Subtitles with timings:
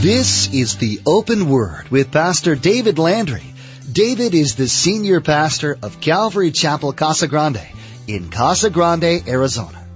[0.00, 3.54] This is the Open Word with Pastor David Landry.
[3.90, 7.66] David is the senior pastor of Calvary Chapel Casa Grande
[8.06, 9.86] in Casa Grande, Arizona.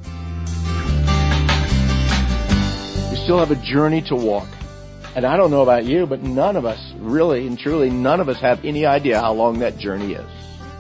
[3.10, 4.49] You still have a journey to walk.
[5.14, 8.30] And I don't know about you, but none of us, really and truly, none of
[8.30, 10.30] us have any idea how long that journey is.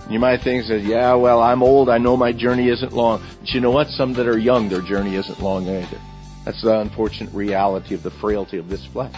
[0.08, 3.22] You might think that, yeah, well, I'm old, I know my journey isn't long.
[3.40, 3.88] But you know what?
[3.88, 6.00] Some that are young, their journey isn't long either.
[6.44, 9.14] That's the unfortunate reality of the frailty of this flesh.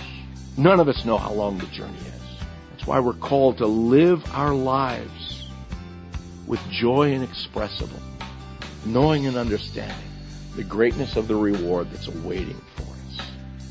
[0.56, 2.44] None of us know how long the journey is.
[2.70, 5.48] That's why we're called to live our lives
[6.46, 8.00] with joy inexpressible,
[8.84, 9.96] knowing and understanding
[10.56, 13.26] the greatness of the reward that's awaiting for us.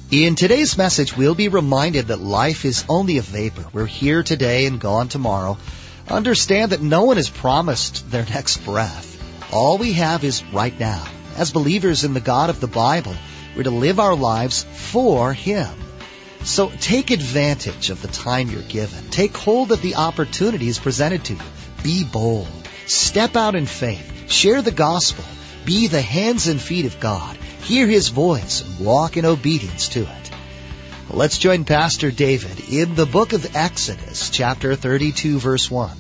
[0.10, 3.66] In today's message, we'll be reminded that life is only a vapor.
[3.74, 5.58] We're here today and gone tomorrow.
[6.08, 9.54] Understand that no one is promised their next breath.
[9.54, 11.06] All we have is right now.
[11.38, 13.16] As believers in the God of the Bible,
[13.56, 15.70] we're to live our lives for Him.
[16.44, 19.10] So take advantage of the time you're given.
[19.10, 21.42] Take hold of the opportunities presented to you.
[21.84, 22.48] Be bold.
[22.88, 24.30] Step out in faith.
[24.32, 25.24] Share the gospel.
[25.66, 27.38] Be the hands and feet of God.
[27.64, 30.32] Hear His voice and walk in obedience to it.
[31.10, 35.96] Let's join Pastor David in the book of Exodus, chapter 32, verse 1,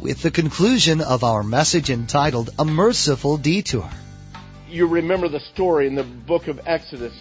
[0.00, 3.88] with the conclusion of our message entitled A Merciful Detour
[4.68, 7.12] you remember the story in the book of Exodus.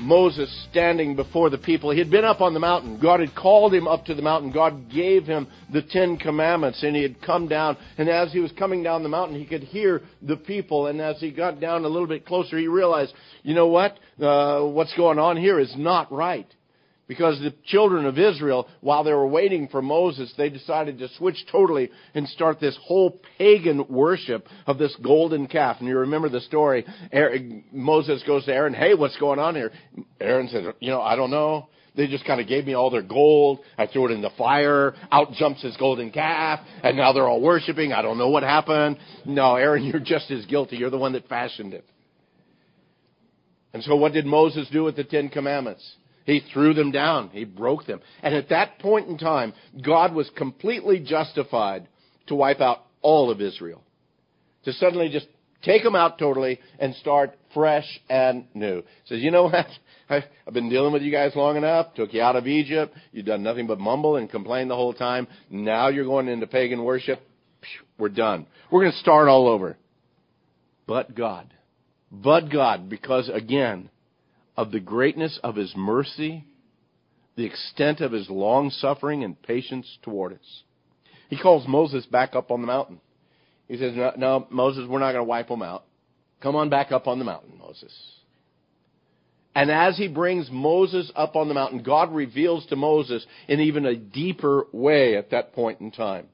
[0.00, 1.90] Moses standing before the people.
[1.90, 2.98] He had been up on the mountain.
[3.00, 4.50] God had called him up to the mountain.
[4.50, 7.76] God gave him the Ten Commandments, and he had come down.
[7.98, 10.86] And as he was coming down the mountain, he could hear the people.
[10.86, 13.98] And as he got down a little bit closer, he realized, you know what?
[14.20, 16.52] Uh, what's going on here is not right.
[17.08, 21.44] Because the children of Israel, while they were waiting for Moses, they decided to switch
[21.50, 25.76] totally and start this whole pagan worship of this golden calf.
[25.80, 26.86] And you remember the story.
[27.10, 29.72] Aaron, Moses goes to Aaron, hey, what's going on here?
[30.20, 31.68] Aaron said, you know, I don't know.
[31.94, 33.60] They just kind of gave me all their gold.
[33.76, 34.94] I threw it in the fire.
[35.10, 36.60] Out jumps his golden calf.
[36.82, 37.92] And now they're all worshiping.
[37.92, 38.98] I don't know what happened.
[39.26, 40.76] No, Aaron, you're just as guilty.
[40.76, 41.84] You're the one that fashioned it.
[43.74, 45.96] And so what did Moses do with the Ten Commandments?
[46.24, 47.30] He threw them down.
[47.30, 48.00] He broke them.
[48.22, 49.52] And at that point in time,
[49.84, 51.88] God was completely justified
[52.26, 53.82] to wipe out all of Israel.
[54.64, 55.26] To suddenly just
[55.62, 58.82] take them out totally and start fresh and new.
[59.06, 59.66] Says, you know what?
[60.08, 61.94] I've been dealing with you guys long enough.
[61.94, 62.94] Took you out of Egypt.
[63.12, 65.26] You've done nothing but mumble and complain the whole time.
[65.50, 67.20] Now you're going into pagan worship.
[67.98, 68.46] We're done.
[68.70, 69.76] We're going to start all over.
[70.86, 71.52] But God.
[72.10, 73.88] But God, because again,
[74.56, 76.44] of the greatness of his mercy,
[77.36, 80.62] the extent of his long suffering and patience toward us.
[81.28, 83.00] He calls Moses back up on the mountain.
[83.68, 85.84] He says, no, no Moses, we're not going to wipe them out.
[86.42, 87.92] Come on back up on the mountain, Moses.
[89.54, 93.86] And as he brings Moses up on the mountain, God reveals to Moses in even
[93.86, 96.26] a deeper way at that point in time.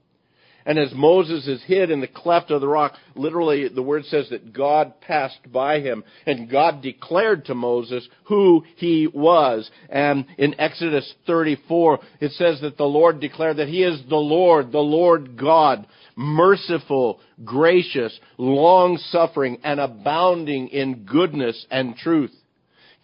[0.67, 4.29] And as Moses is hid in the cleft of the rock, literally the word says
[4.31, 9.71] that God passed by him and God declared to Moses who he was.
[9.89, 14.73] And in Exodus 34, it says that the Lord declared that he is the Lord,
[14.73, 15.87] the Lord God,
[16.17, 22.33] merciful, gracious, long suffering, and abounding in goodness and truth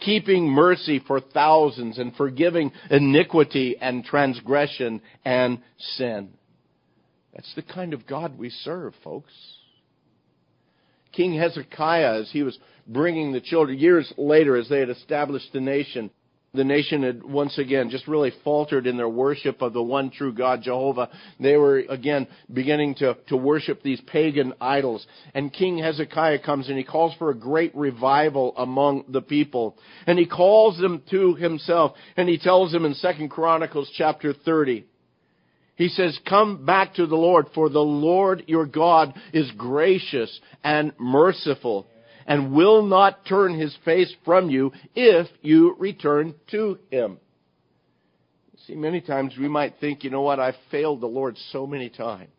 [0.00, 6.28] keeping mercy for thousands and forgiving iniquity and transgression and sin.
[7.34, 9.32] That's the kind of God we serve, folks.
[11.12, 15.60] King Hezekiah, as he was bringing the children, years later, as they had established the
[15.60, 16.10] nation,
[16.54, 20.32] the nation had once again just really faltered in their worship of the one true
[20.32, 21.10] God, Jehovah.
[21.40, 25.04] They were again beginning to, to worship these pagan idols.
[25.34, 29.76] And King Hezekiah comes and he calls for a great revival among the people.
[30.06, 34.86] And he calls them to himself and he tells them in Second Chronicles chapter 30,
[35.76, 40.92] he says, Come back to the Lord, for the Lord your God is gracious and
[40.98, 41.86] merciful,
[42.26, 47.18] and will not turn his face from you if you return to him.
[48.66, 51.90] See, many times we might think, you know what, I've failed the Lord so many
[51.90, 52.30] times.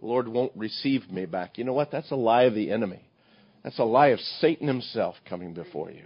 [0.00, 1.58] The Lord won't receive me back.
[1.58, 1.92] You know what?
[1.92, 3.08] That's a lie of the enemy.
[3.62, 6.02] That's a lie of Satan himself coming before you.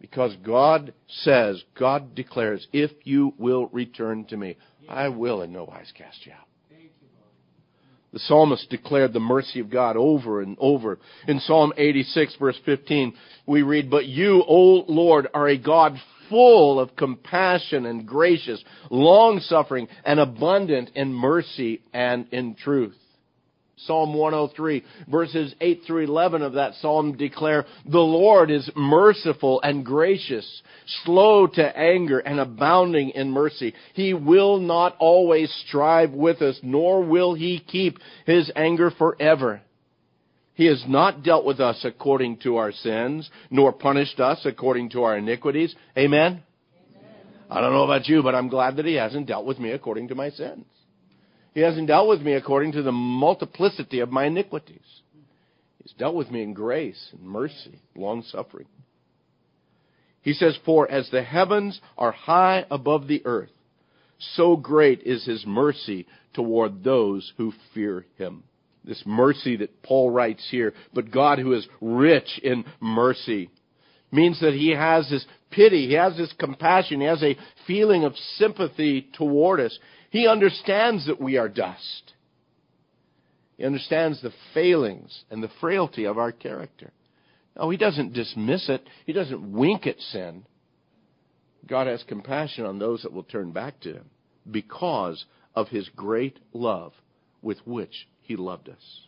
[0.00, 4.56] Because God says, God declares, if you will return to me,
[4.88, 6.46] I will in no wise cast you out.
[8.12, 10.98] The psalmist declared the mercy of God over and over.
[11.28, 13.14] In Psalm 86 verse 15,
[13.46, 15.96] we read, But you, O Lord, are a God
[16.28, 22.96] full of compassion and gracious, long suffering, and abundant in mercy and in truth.
[23.86, 29.84] Psalm 103, verses 8 through 11 of that psalm declare, The Lord is merciful and
[29.84, 30.62] gracious,
[31.04, 33.74] slow to anger and abounding in mercy.
[33.94, 39.62] He will not always strive with us, nor will he keep his anger forever.
[40.54, 45.04] He has not dealt with us according to our sins, nor punished us according to
[45.04, 45.74] our iniquities.
[45.96, 46.42] Amen?
[46.42, 46.42] Amen?
[47.48, 50.08] I don't know about you, but I'm glad that He hasn't dealt with me according
[50.08, 50.66] to my sins.
[51.54, 55.02] He hasn't dealt with me according to the multiplicity of my iniquities.
[55.82, 58.66] He's dealt with me in grace and mercy, long suffering.
[60.22, 63.50] He says, For as the heavens are high above the earth,
[64.34, 68.44] so great is his mercy toward those who fear him
[68.84, 73.50] this mercy that Paul writes here, but God who is rich in mercy
[74.10, 77.36] means that he has this pity, he has this compassion, he has a
[77.66, 79.78] feeling of sympathy toward us.
[80.10, 82.12] He understands that we are dust.
[83.56, 86.92] He understands the failings and the frailty of our character.
[87.56, 88.82] No, he doesn't dismiss it.
[89.06, 90.44] He doesn't wink at sin.
[91.66, 94.10] God has compassion on those that will turn back to him
[94.50, 95.24] because
[95.54, 96.92] of his great love
[97.42, 99.02] with which he loved us.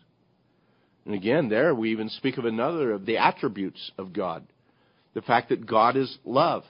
[1.05, 4.47] And again, there we even speak of another of the attributes of God.
[5.15, 6.63] The fact that God is love.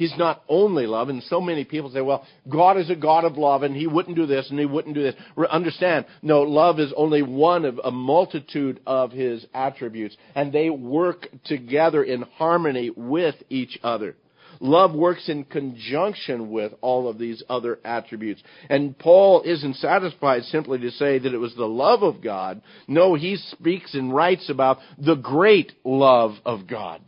[0.00, 3.36] He's not only love, and so many people say, well, God is a God of
[3.36, 5.14] love, and He wouldn't do this, and He wouldn't do this.
[5.50, 11.26] Understand, no, love is only one of a multitude of His attributes, and they work
[11.44, 14.16] together in harmony with each other.
[14.58, 18.42] Love works in conjunction with all of these other attributes.
[18.70, 22.62] And Paul isn't satisfied simply to say that it was the love of God.
[22.88, 27.02] No, he speaks and writes about the great love of God.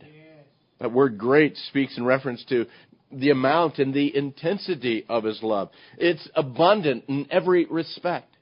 [0.79, 2.65] That word great speaks in reference to
[3.11, 5.69] the amount and the intensity of his love.
[5.97, 8.33] It's abundant in every respect.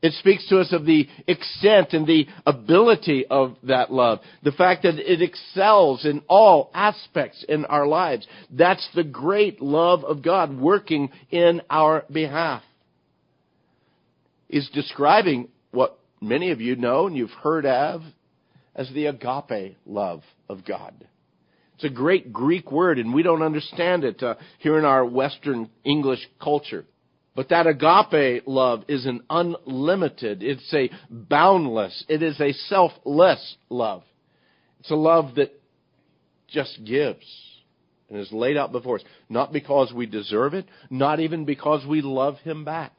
[0.00, 4.20] It speaks to us of the extent and the ability of that love.
[4.44, 8.26] The fact that it excels in all aspects in our lives.
[8.50, 12.62] That's the great love of God working in our behalf.
[14.48, 18.02] Is describing what many of you know and you've heard of
[18.76, 21.08] as the agape love of God.
[21.78, 25.70] It's a great Greek word and we don't understand it uh, here in our Western
[25.84, 26.84] English culture.
[27.36, 34.02] But that agape love is an unlimited, it's a boundless, it is a selfless love.
[34.80, 35.52] It's a love that
[36.48, 37.24] just gives
[38.10, 42.02] and is laid out before us, not because we deserve it, not even because we
[42.02, 42.92] love Him back.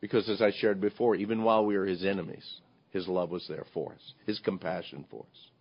[0.00, 2.56] Because as I shared before, even while we were His enemies,
[2.90, 5.51] His love was there for us, His compassion for us.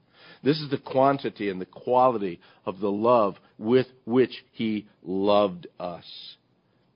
[0.43, 6.37] This is the quantity and the quality of the love with which He loved us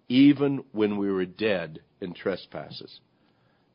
[0.08, 3.00] even when we were dead in trespasses.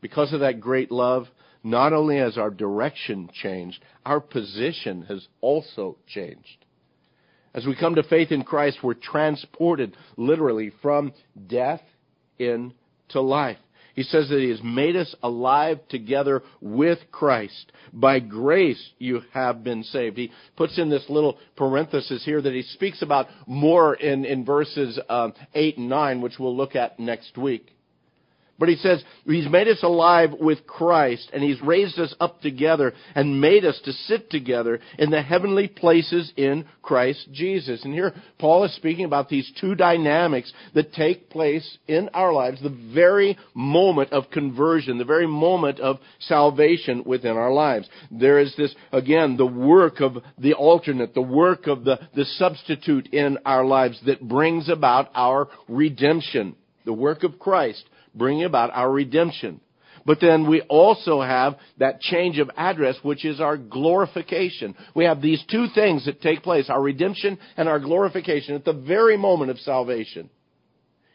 [0.00, 1.26] Because of that great love,
[1.62, 6.64] not only has our direction changed, our position has also changed.
[7.52, 11.12] As we come to faith in Christ, we're transported literally from
[11.48, 11.82] death
[12.38, 13.58] into life.
[13.94, 17.72] He says that He has made us alive together with Christ.
[17.92, 20.16] By grace you have been saved.
[20.16, 24.98] He puts in this little parenthesis here that he speaks about more in, in verses
[25.08, 27.74] um, 8 and 9, which we'll look at next week.
[28.60, 32.92] But he says, He's made us alive with Christ, and He's raised us up together
[33.14, 37.82] and made us to sit together in the heavenly places in Christ Jesus.
[37.84, 42.62] And here Paul is speaking about these two dynamics that take place in our lives,
[42.62, 47.88] the very moment of conversion, the very moment of salvation within our lives.
[48.10, 53.06] There is this, again, the work of the alternate, the work of the, the substitute
[53.06, 56.56] in our lives that brings about our redemption.
[56.84, 59.60] The work of Christ bringing about our redemption.
[60.06, 64.74] But then we also have that change of address, which is our glorification.
[64.94, 68.72] We have these two things that take place, our redemption and our glorification at the
[68.72, 70.30] very moment of salvation.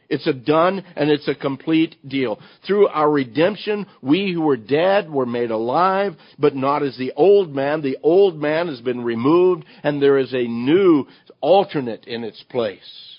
[0.08, 2.40] It's a done and it's a complete deal.
[2.68, 7.54] Through our redemption, we who were dead were made alive, but not as the old
[7.54, 7.82] man.
[7.82, 11.08] The old man has been removed and there is a new
[11.42, 13.15] alternate in its place.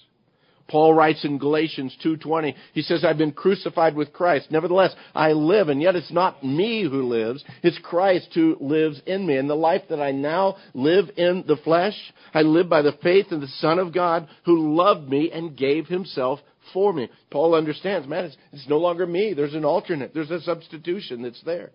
[0.68, 4.50] Paul writes in Galatians 2:20, he says, "I've been crucified with Christ.
[4.50, 9.26] Nevertheless, I live, and yet it's not me who lives, it's Christ who lives in
[9.26, 9.36] me.
[9.36, 13.30] And the life that I now live in the flesh, I live by the faith
[13.30, 16.42] in the Son of God who loved me and gave himself
[16.72, 19.34] for me." Paul understands, man, it's, it's no longer me.
[19.34, 20.14] There's an alternate.
[20.14, 21.70] There's a substitution that's there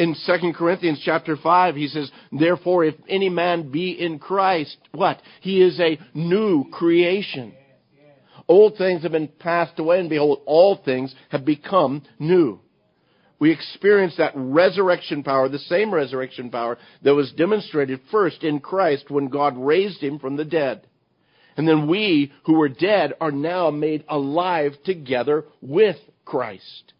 [0.00, 5.20] in 2 Corinthians chapter 5, he says, Therefore, if any man be in Christ, what?
[5.42, 7.52] He is a new creation.
[8.48, 12.60] Old things have been passed away, and behold, all things have become new.
[13.38, 19.10] We experience that resurrection power, the same resurrection power that was demonstrated first in Christ
[19.10, 20.86] when God raised him from the dead.
[21.58, 26.94] And then we who were dead are now made alive together with Christ.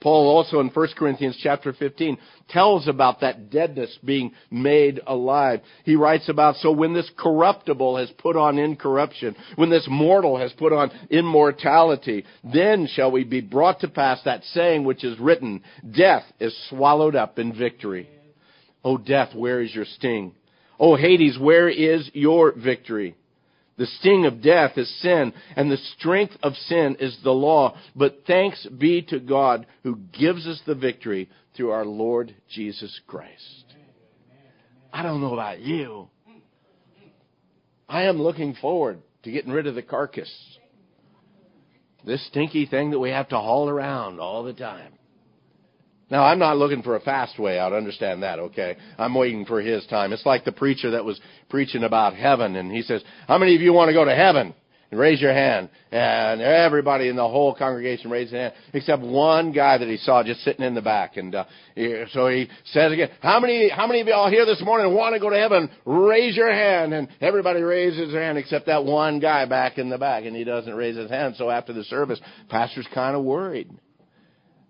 [0.00, 2.18] Paul also in 1 Corinthians chapter 15
[2.50, 5.60] tells about that deadness being made alive.
[5.84, 10.52] He writes about, so when this corruptible has put on incorruption, when this mortal has
[10.52, 15.62] put on immortality, then shall we be brought to pass that saying which is written,
[15.96, 18.08] death is swallowed up in victory.
[18.84, 20.34] O death, where is your sting?
[20.78, 23.16] O Hades, where is your victory?
[23.78, 27.76] The sting of death is sin, and the strength of sin is the law.
[27.94, 33.64] But thanks be to God who gives us the victory through our Lord Jesus Christ.
[34.92, 36.08] I don't know about you.
[37.88, 40.32] I am looking forward to getting rid of the carcass.
[42.04, 44.92] This stinky thing that we have to haul around all the time.
[46.08, 47.72] Now, I'm not looking for a fast way out.
[47.72, 48.76] Understand that, okay?
[48.96, 50.12] I'm waiting for his time.
[50.12, 53.60] It's like the preacher that was preaching about heaven, and he says, How many of
[53.60, 54.54] you want to go to heaven?
[54.92, 55.68] And raise your hand.
[55.90, 60.22] And everybody in the whole congregation raised their hand, except one guy that he saw
[60.22, 61.16] just sitting in the back.
[61.16, 61.44] And uh,
[62.12, 65.20] so he says again, How many, how many of y'all here this morning want to
[65.20, 65.70] go to heaven?
[65.84, 66.94] Raise your hand.
[66.94, 70.44] And everybody raises their hand except that one guy back in the back, and he
[70.44, 71.34] doesn't raise his hand.
[71.36, 73.68] So after the service, pastor's kind of worried.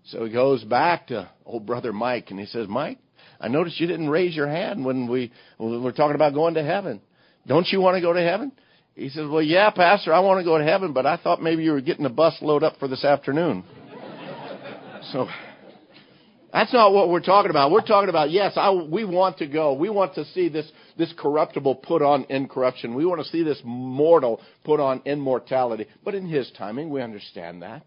[0.07, 2.99] So he goes back to old brother Mike and he says, Mike,
[3.41, 6.53] I noticed you didn't raise your hand when we, when we were talking about going
[6.53, 7.01] to heaven.
[7.45, 8.51] Don't you want to go to heaven?
[8.95, 11.63] He says, well, yeah, pastor, I want to go to heaven, but I thought maybe
[11.63, 13.63] you were getting a bus load up for this afternoon.
[15.11, 15.27] so
[16.51, 17.71] that's not what we're talking about.
[17.71, 19.73] We're talking about, yes, I, we want to go.
[19.73, 22.95] We want to see this, this corruptible put on incorruption.
[22.95, 25.85] We want to see this mortal put on immortality.
[26.03, 27.83] But in His timing, we understand that.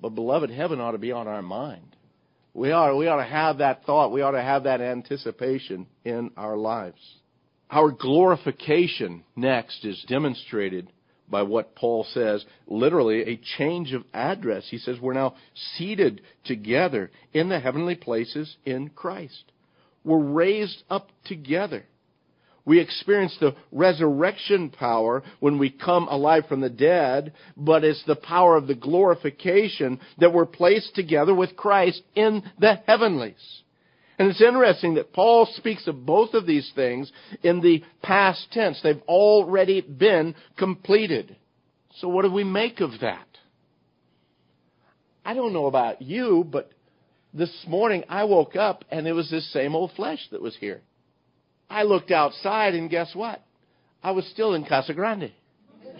[0.00, 1.96] But beloved, heaven ought to be on our mind.
[2.54, 4.12] We ought, we ought to have that thought.
[4.12, 7.00] We ought to have that anticipation in our lives.
[7.70, 10.90] Our glorification next is demonstrated
[11.28, 14.66] by what Paul says, literally a change of address.
[14.68, 15.36] He says we're now
[15.76, 19.44] seated together in the heavenly places in Christ.
[20.02, 21.84] We're raised up together.
[22.64, 28.16] We experience the resurrection power when we come alive from the dead, but it's the
[28.16, 33.62] power of the glorification that we're placed together with Christ in the heavenlies.
[34.18, 37.10] And it's interesting that Paul speaks of both of these things
[37.42, 38.78] in the past tense.
[38.82, 41.36] They've already been completed.
[41.96, 43.26] So what do we make of that?
[45.24, 46.70] I don't know about you, but
[47.32, 50.82] this morning I woke up and it was this same old flesh that was here.
[51.70, 53.40] I looked outside and guess what?
[54.02, 55.32] I was still in Casa Grande.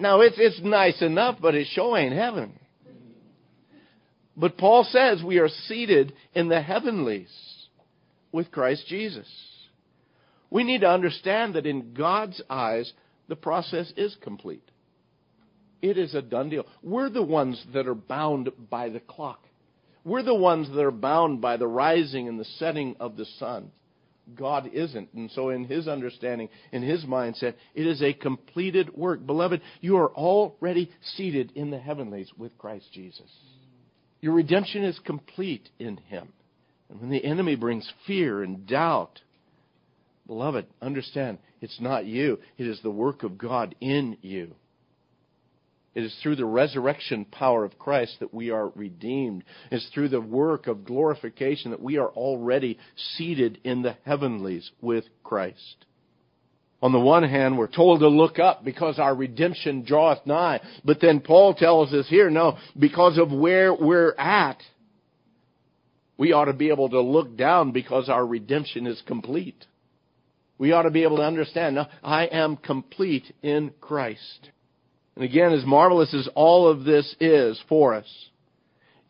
[0.00, 2.58] now it's it's nice enough, but it sure ain't heaven.
[4.36, 7.32] But Paul says we are seated in the heavenlies
[8.32, 9.28] with Christ Jesus.
[10.50, 12.90] We need to understand that in God's eyes,
[13.28, 14.66] the process is complete.
[15.82, 16.64] It is a done deal.
[16.82, 19.47] We're the ones that are bound by the clock.
[20.08, 23.70] We're the ones that are bound by the rising and the setting of the sun.
[24.34, 25.12] God isn't.
[25.12, 29.24] And so, in his understanding, in his mindset, it is a completed work.
[29.24, 33.30] Beloved, you are already seated in the heavenlies with Christ Jesus.
[34.20, 36.28] Your redemption is complete in him.
[36.88, 39.20] And when the enemy brings fear and doubt,
[40.26, 44.54] beloved, understand it's not you, it is the work of God in you.
[45.98, 49.42] It is through the resurrection power of Christ that we are redeemed.
[49.72, 52.78] It's through the work of glorification that we are already
[53.16, 55.86] seated in the heavenlies with Christ.
[56.80, 60.60] On the one hand, we're told to look up because our redemption draweth nigh.
[60.84, 64.62] But then Paul tells us here, no, because of where we're at,
[66.16, 69.64] we ought to be able to look down because our redemption is complete.
[70.58, 74.50] We ought to be able to understand, no, I am complete in Christ.
[75.18, 78.06] And again, as marvelous as all of this is for us,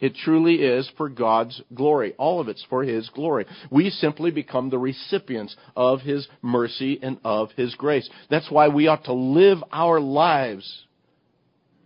[0.00, 2.14] it truly is for God's glory.
[2.16, 3.44] All of it's for His glory.
[3.70, 8.08] We simply become the recipients of His mercy and of His grace.
[8.30, 10.86] That's why we ought to live our lives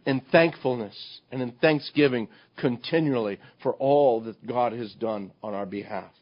[0.06, 6.12] in thankfulness and in thanksgiving continually for all that God has done on our behalf.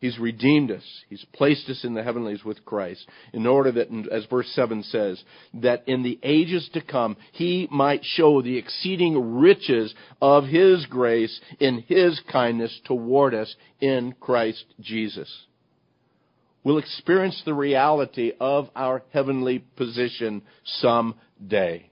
[0.00, 0.82] He's redeemed us.
[1.10, 5.22] He's placed us in the heavenlies with Christ in order that, as verse 7 says,
[5.54, 11.38] that in the ages to come, He might show the exceeding riches of His grace
[11.58, 15.30] in His kindness toward us in Christ Jesus.
[16.64, 21.89] We'll experience the reality of our heavenly position someday.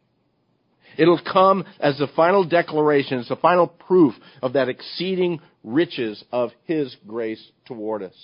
[0.99, 6.50] It'll come as the final declaration, as the final proof of that exceeding riches of
[6.64, 8.14] His grace toward us.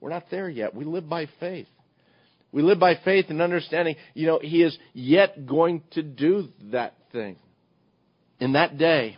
[0.00, 0.74] We're not there yet.
[0.74, 1.66] We live by faith.
[2.52, 6.94] We live by faith and understanding, you know, He is yet going to do that
[7.12, 7.36] thing.
[8.38, 9.16] In that day,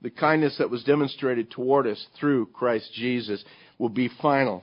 [0.00, 3.44] the kindness that was demonstrated toward us through Christ Jesus
[3.78, 4.62] will be final.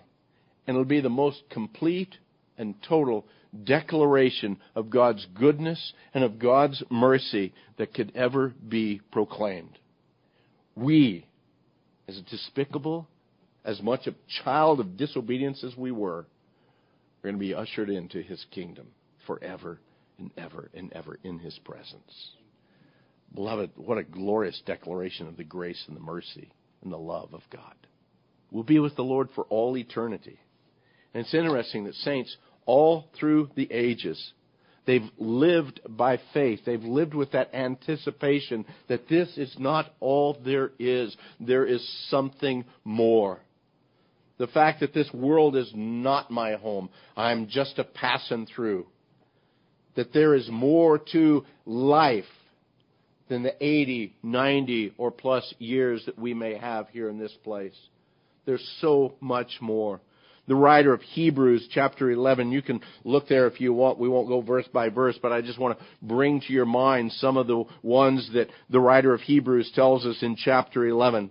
[0.65, 2.15] And it'll be the most complete
[2.57, 3.25] and total
[3.63, 9.77] declaration of God's goodness and of God's mercy that could ever be proclaimed.
[10.75, 11.25] We,
[12.07, 13.07] as despicable,
[13.65, 18.21] as much a child of disobedience as we were, are going to be ushered into
[18.21, 18.87] his kingdom
[19.27, 19.79] forever
[20.17, 22.31] and ever and ever in his presence.
[23.33, 26.51] Beloved, what a glorious declaration of the grace and the mercy
[26.81, 27.75] and the love of God.
[28.51, 30.39] We'll be with the Lord for all eternity.
[31.13, 32.35] And it's interesting that saints
[32.69, 34.31] all through the ages,
[34.85, 36.59] they've lived by faith.
[36.67, 41.17] They've lived with that anticipation that this is not all there is.
[41.39, 43.39] There is something more.
[44.37, 46.89] The fact that this world is not my home.
[47.17, 48.85] I'm just a passing through.
[49.95, 52.23] That there is more to life
[53.29, 57.77] than the 80, 90, or plus years that we may have here in this place.
[58.45, 60.01] There's so much more.
[60.49, 63.99] The writer of Hebrews, chapter 11, you can look there if you want.
[63.99, 67.11] We won't go verse by verse, but I just want to bring to your mind
[67.11, 71.29] some of the ones that the writer of Hebrews tells us in chapter 11.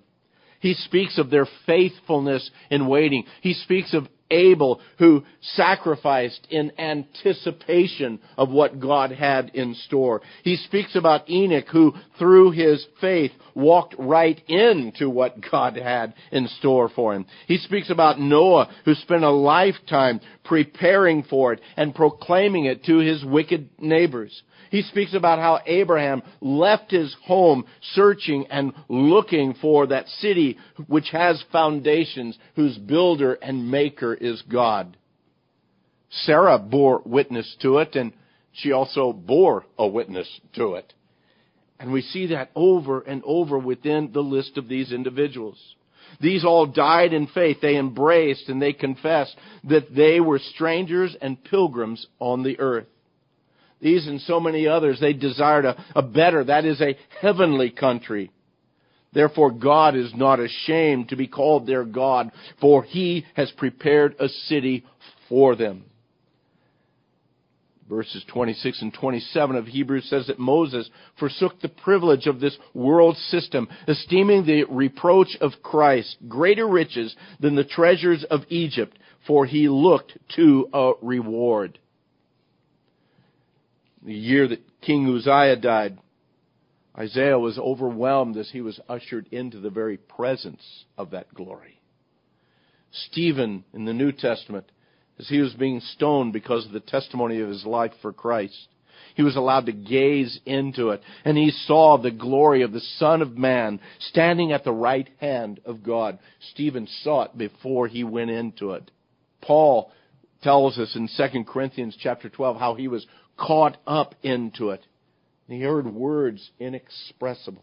[0.60, 3.24] He speaks of their faithfulness in waiting.
[3.40, 10.20] He speaks of Abel who sacrificed in anticipation of what God had in store.
[10.42, 16.48] He speaks about Enoch who through his faith walked right into what God had in
[16.58, 17.26] store for him.
[17.46, 22.98] He speaks about Noah who spent a lifetime preparing for it and proclaiming it to
[22.98, 24.42] his wicked neighbors.
[24.70, 31.10] He speaks about how Abraham left his home searching and looking for that city which
[31.10, 34.96] has foundations, whose builder and maker is God.
[36.10, 38.12] Sarah bore witness to it, and
[38.52, 40.92] she also bore a witness to it.
[41.78, 45.58] And we see that over and over within the list of these individuals.
[46.20, 47.58] These all died in faith.
[47.60, 52.86] They embraced and they confessed that they were strangers and pilgrims on the earth.
[53.80, 58.30] These and so many others, they desired a, a better, that is a heavenly country.
[59.12, 64.28] Therefore God is not ashamed to be called their God, for he has prepared a
[64.28, 64.84] city
[65.28, 65.84] for them.
[67.88, 73.16] Verses 26 and 27 of Hebrews says that Moses forsook the privilege of this world
[73.16, 79.70] system, esteeming the reproach of Christ greater riches than the treasures of Egypt, for he
[79.70, 81.78] looked to a reward
[84.08, 85.98] the year that King Uzziah died,
[86.96, 90.62] Isaiah was overwhelmed as he was ushered into the very presence
[90.96, 91.78] of that glory.
[92.90, 94.64] Stephen in the New Testament,
[95.18, 98.68] as he was being stoned because of the testimony of his life for Christ,
[99.14, 103.20] he was allowed to gaze into it, and he saw the glory of the Son
[103.20, 106.18] of Man standing at the right hand of God.
[106.52, 108.90] Stephen saw it before he went into it.
[109.42, 109.92] Paul
[110.42, 113.06] tells us in 2 Corinthians chapter 12 how he was
[113.38, 114.84] caught up into it.
[115.46, 117.62] he heard words inexpressible.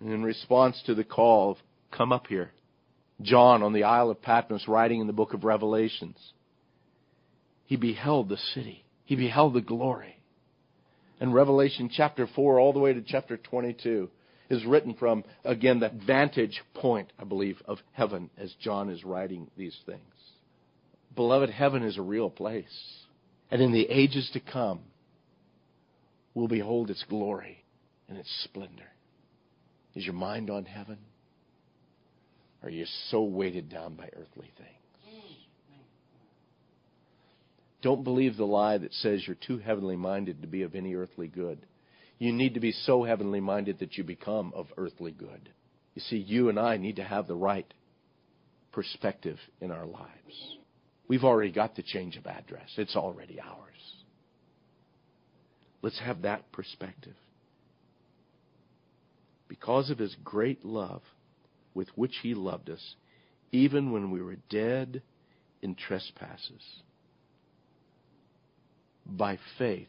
[0.00, 1.56] in response to the call of,
[1.90, 2.52] come up here,
[3.22, 6.18] John on the Isle of Patmos writing in the book of Revelations,
[7.64, 8.84] he beheld the city.
[9.06, 10.20] He beheld the glory.
[11.20, 14.10] And Revelation chapter 4 all the way to chapter 22
[14.50, 19.50] is written from, again, that vantage point, I believe, of heaven as John is writing
[19.56, 20.00] these things.
[21.14, 23.03] Beloved, heaven is a real place
[23.50, 24.80] and in the ages to come
[26.34, 27.64] we will behold its glory
[28.08, 28.90] and its splendor.
[29.94, 30.98] Is your mind on heaven?
[32.62, 34.70] Or are you so weighted down by earthly things?
[37.82, 41.28] Don't believe the lie that says you're too heavenly minded to be of any earthly
[41.28, 41.58] good.
[42.18, 45.50] You need to be so heavenly minded that you become of earthly good.
[45.94, 47.72] You see, you and I need to have the right
[48.72, 50.56] perspective in our lives.
[51.06, 52.70] We've already got the change of address.
[52.76, 53.94] It's already ours.
[55.82, 57.16] Let's have that perspective.
[59.48, 61.02] Because of his great love
[61.74, 62.96] with which he loved us,
[63.52, 65.02] even when we were dead
[65.60, 66.62] in trespasses,
[69.06, 69.88] by faith,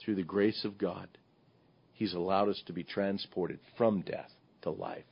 [0.00, 1.08] through the grace of God,
[1.92, 4.30] he's allowed us to be transported from death
[4.62, 5.04] to life,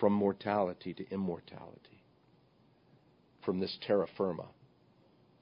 [0.00, 1.93] from mortality to immortality
[3.44, 4.46] from this terra firma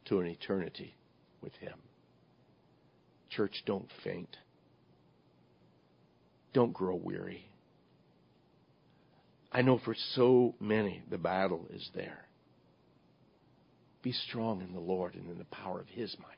[0.06, 0.94] to an eternity
[1.40, 1.78] with Him.
[3.30, 4.36] Church, don't faint.
[6.52, 7.46] Don't grow weary.
[9.50, 12.26] I know for so many the battle is there.
[14.02, 16.28] Be strong in the Lord and in the power of His might.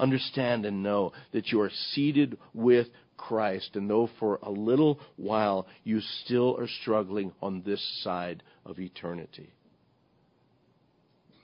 [0.00, 5.66] Understand and know that you are seated with Christ, and though for a little while
[5.84, 9.52] you still are struggling on this side of eternity.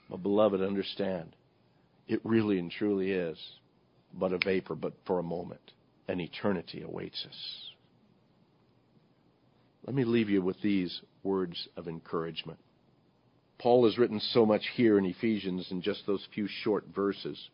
[0.09, 1.35] My beloved, understand,
[2.07, 3.37] it really and truly is
[4.17, 5.71] but a vapor, but for a moment.
[6.07, 7.71] An eternity awaits us.
[9.85, 12.59] Let me leave you with these words of encouragement.
[13.59, 17.49] Paul has written so much here in Ephesians in just those few short verses.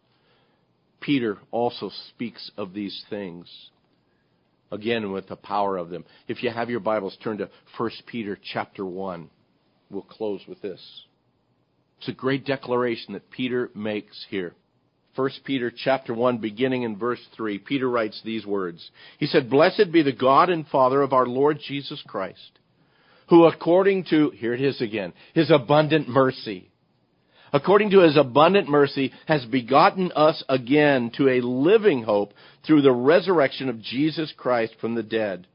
[0.99, 3.47] Peter also speaks of these things.
[4.71, 6.05] Again, with the power of them.
[6.27, 9.29] If you have your Bibles, turn to 1 Peter chapter 1.
[9.89, 10.81] We'll close with this.
[12.01, 14.55] It's a great declaration that Peter makes here.
[15.13, 18.89] 1 Peter chapter 1 beginning in verse 3, Peter writes these words.
[19.19, 22.57] He said, Blessed be the God and Father of our Lord Jesus Christ,
[23.29, 26.71] who according to, here it is again, his abundant mercy,
[27.53, 32.33] according to his abundant mercy has begotten us again to a living hope
[32.65, 35.45] through the resurrection of Jesus Christ from the dead,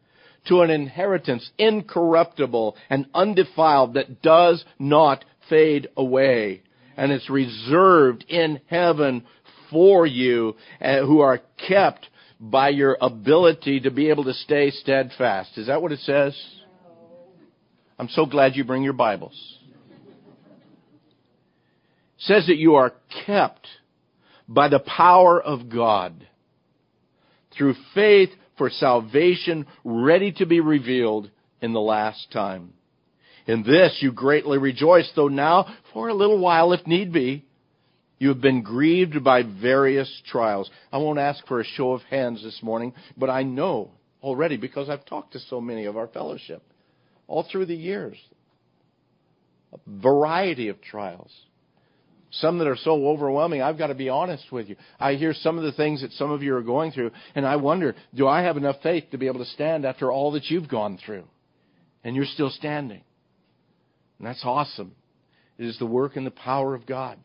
[0.46, 6.62] to an inheritance incorruptible and undefiled that does not fade away
[6.96, 9.24] and it's reserved in heaven
[9.70, 12.08] for you uh, who are kept
[12.40, 15.56] by your ability to be able to stay steadfast.
[15.56, 16.36] Is that what it says?
[17.98, 19.58] I'm so glad you bring your Bibles.
[22.18, 22.92] It says that you are
[23.26, 23.66] kept
[24.48, 26.26] by the power of God
[27.56, 31.30] through faith for salvation ready to be revealed
[31.60, 32.72] in the last time.
[33.46, 37.44] In this you greatly rejoice, though now for a little while, if need be,
[38.18, 40.70] you have been grieved by various trials.
[40.90, 43.90] I won't ask for a show of hands this morning, but I know
[44.22, 46.62] already because I've talked to so many of our fellowship
[47.28, 48.16] all through the years.
[49.72, 51.30] A variety of trials.
[52.30, 54.76] Some that are so overwhelming, I've got to be honest with you.
[54.98, 57.56] I hear some of the things that some of you are going through, and I
[57.56, 60.68] wonder, do I have enough faith to be able to stand after all that you've
[60.68, 61.24] gone through?
[62.02, 63.02] And you're still standing.
[64.18, 64.92] And that's awesome.
[65.58, 67.18] It is the work and the power of God.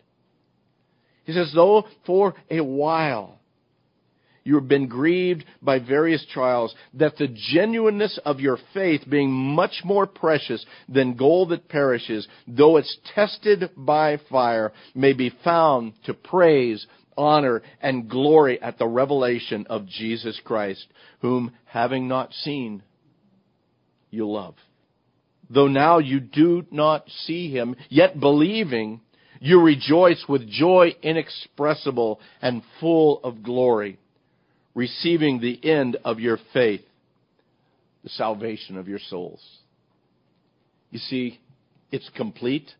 [1.23, 3.39] He says, though for a while
[4.43, 9.81] you have been grieved by various trials, that the genuineness of your faith being much
[9.83, 16.13] more precious than gold that perishes, though it's tested by fire, may be found to
[16.15, 20.87] praise, honor, and glory at the revelation of Jesus Christ,
[21.19, 22.81] whom having not seen,
[24.09, 24.55] you love.
[25.53, 29.01] Though now you do not see him, yet believing,
[29.41, 33.99] you rejoice with joy inexpressible and full of glory,
[34.73, 36.85] receiving the end of your faith,
[38.03, 39.41] the salvation of your souls.
[40.89, 41.39] You see,
[41.91, 42.71] it's complete.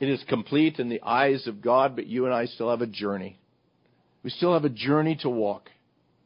[0.00, 2.88] It is complete in the eyes of God, but you and I still have a
[2.88, 3.38] journey.
[4.24, 5.70] We still have a journey to walk.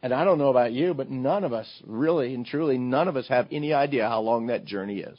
[0.02, 3.18] And I don't know about you, but none of us, really and truly, none of
[3.18, 5.18] us have any idea how long that journey is.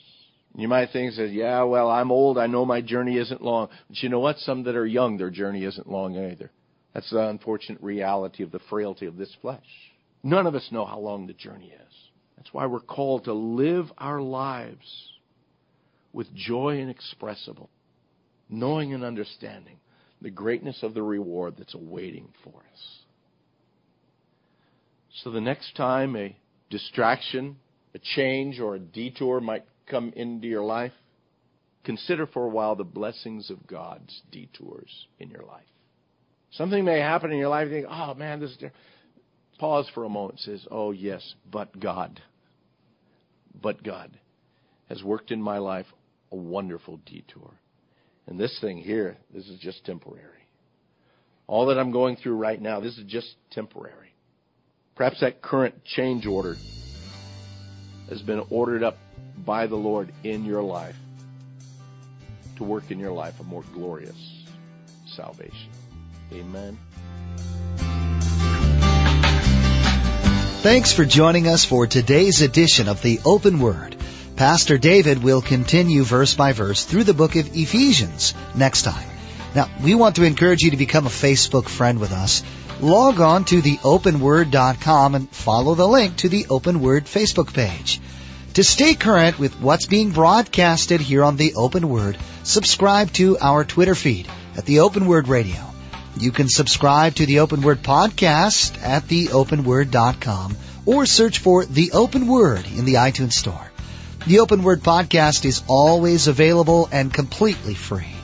[0.55, 2.37] You might think that, yeah, well, I'm old.
[2.37, 3.69] I know my journey isn't long.
[3.87, 4.37] But you know what?
[4.39, 6.51] Some that are young, their journey isn't long either.
[6.93, 9.65] That's the unfortunate reality of the frailty of this flesh.
[10.23, 11.93] None of us know how long the journey is.
[12.35, 15.11] That's why we're called to live our lives
[16.11, 17.69] with joy inexpressible,
[18.49, 19.77] knowing and understanding
[20.21, 22.97] the greatness of the reward that's awaiting for us.
[25.23, 26.35] So the next time a
[26.69, 27.57] distraction,
[27.95, 30.93] a change, or a detour might come into your life,
[31.83, 35.65] consider for a while the blessings of God's detours in your life.
[36.51, 38.57] Something may happen in your life, you think, oh man, this is.
[39.59, 42.19] Pause for a moment says, oh yes, but God.
[43.61, 44.17] But God
[44.89, 45.85] has worked in my life
[46.31, 47.51] a wonderful detour.
[48.25, 50.47] And this thing here, this is just temporary.
[51.45, 54.15] All that I'm going through right now, this is just temporary.
[54.95, 56.55] Perhaps that current change order
[58.09, 58.97] has been ordered up
[59.45, 60.97] by the Lord in your life
[62.57, 64.45] to work in your life a more glorious
[65.15, 65.69] salvation.
[66.31, 66.77] Amen.
[70.61, 73.95] Thanks for joining us for today's edition of the Open Word.
[74.35, 79.09] Pastor David will continue verse by verse through the book of Ephesians next time.
[79.55, 82.43] Now, we want to encourage you to become a Facebook friend with us.
[82.79, 87.99] Log on to theopenword.com and follow the link to the Open Word Facebook page.
[88.55, 93.63] To stay current with what's being broadcasted here on the Open Word, subscribe to our
[93.63, 95.55] Twitter feed at the Open Word Radio.
[96.19, 102.27] You can subscribe to the Open Word podcast at theopenword.com or search for The Open
[102.27, 103.71] Word in the iTunes Store.
[104.27, 108.20] The Open Word podcast is always available and completely free.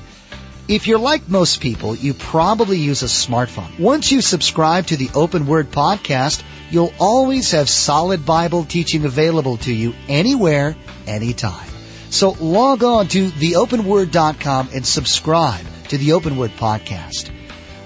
[0.68, 3.80] If you're like most people, you probably use a smartphone.
[3.80, 9.56] Once you subscribe to the Open Word podcast, you'll always have solid Bible teaching available
[9.58, 10.76] to you anywhere,
[11.08, 11.70] anytime.
[12.10, 17.32] So log on to theopenword.com and subscribe to the Open Word podcast.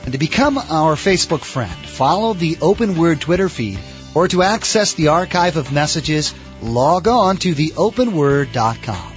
[0.03, 3.77] And to become our Facebook friend, follow the Open Word Twitter feed,
[4.15, 9.10] or to access the archive of messages, log on to theopenword.com.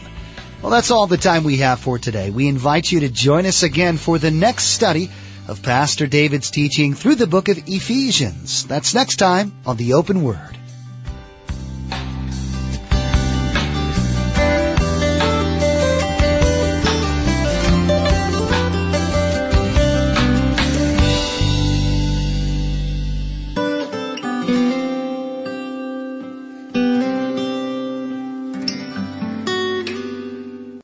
[0.64, 2.31] Well, that's all the time we have for today.
[2.31, 5.11] We invite you to join us again for the next study
[5.46, 8.64] of Pastor David's teaching through the book of Ephesians.
[8.64, 10.57] That's next time on the Open Word.